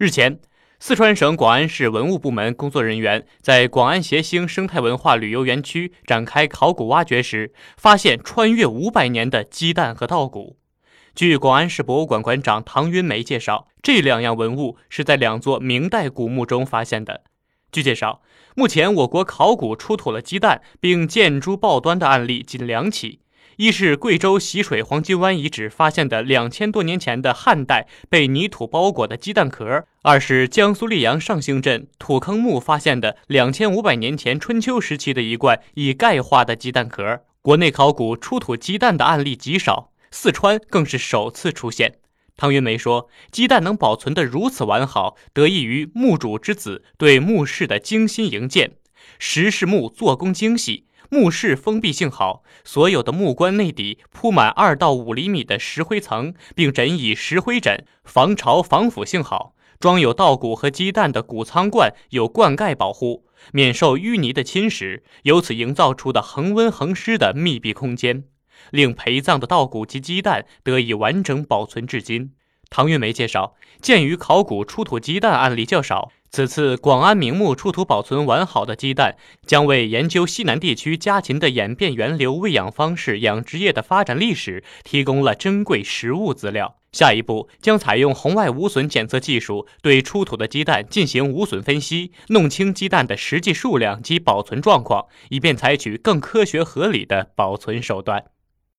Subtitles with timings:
[0.00, 0.38] 日前，
[0.78, 10.56] 四川省广安市文物部门工作人员在广安协兴生态文化旅游园区展开考古挖掘时，发现穿越五百年的鸡蛋和稻谷。
[11.16, 17.24] 据广安市博物馆馆长唐云梅介绍，这两样文物是在两座明代古墓中发现的。
[17.72, 18.22] 据介绍，
[18.54, 23.18] 目前我国考古出土了鸡蛋并见诸报端的案例仅两起。
[23.58, 37.24] 一是贵州习水黄金湾遗址发现的两千多年前的汉代被泥土包裹的鸡蛋壳；二是江苏溧阳上兴镇土坑墓发现的两千五百年前春秋时期的一罐已钙化的鸡蛋壳。
[37.42, 41.96] 国内考古出土鸡蛋的案例极少，四川更是首次出现。
[42.36, 48.74] 汤云梅说：“鸡蛋能保存得如此完好，得益于墓主之子对墓室的精心营建。
[49.18, 59.54] 石室墓做工精细。”墓室封闭性好，所有的木棺内底铺满二到五厘米的石灰层，并枕以石灰枕，防潮防腐性好。
[59.80, 68.24] 装有稻谷和鸡蛋的谷仓罐有灌溉保护，免受淤泥的侵蚀，由此营造出的恒温恒湿的密闭空间，
[68.70, 72.32] 令陪葬的稻谷及鸡蛋得以完整保存至今。
[72.68, 76.10] 唐运梅介绍，鉴于考古出土鸡蛋案例较少。
[76.30, 86.76] 此次广安明墓出土保存完好的鸡蛋，将为研究西南地区家禽的演变源流、喂养方式、养殖业的发展历史提供了珍贵实物资料。
[86.92, 98.24] 下一步将采用红外无损检测技术，对出土的鸡蛋进行无损分析，弄清鸡蛋的实际数量及保存状况，以便采取更科学合理的保存手段。